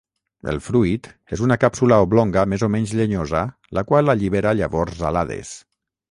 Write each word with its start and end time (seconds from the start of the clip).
El 0.51 0.55
fruit 0.67 1.09
és 1.35 1.41
una 1.47 1.57
càpsula 1.63 1.99
oblonga 2.05 2.45
més 2.53 2.63
o 2.67 2.69
menys 2.75 2.93
llenyosa 2.99 3.41
la 3.79 3.83
qual 3.91 4.13
allibera 4.15 4.55
llavors 4.61 5.05
alades. 5.11 5.53